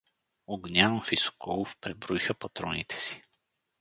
[0.47, 3.23] Огнянов и Соколов преброиха патроните си.